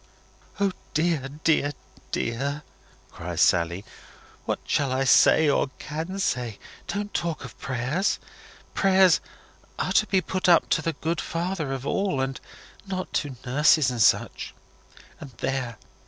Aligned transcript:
"O 0.59 0.71
dear, 0.95 1.29
dear, 1.43 1.73
dear!" 2.11 2.63
cries 3.11 3.39
Sally. 3.39 3.85
"What 4.45 4.57
shall 4.65 4.91
I 4.91 5.03
say, 5.03 5.47
or 5.47 5.69
can 5.77 6.17
say! 6.17 6.57
Don't 6.87 7.13
talk 7.13 7.45
of 7.45 7.59
prayers. 7.59 8.17
Prayers 8.73 9.21
are 9.77 9.93
to 9.93 10.07
be 10.07 10.19
put 10.19 10.49
up 10.49 10.69
to 10.69 10.81
the 10.81 10.93
Good 10.93 11.21
Father 11.21 11.71
of 11.71 11.85
All, 11.85 12.19
and 12.19 12.41
not 12.87 13.13
to 13.21 13.35
nurses 13.45 13.91
and 13.91 14.01
such. 14.01 14.55
And 15.19 15.29
there! 15.37 15.77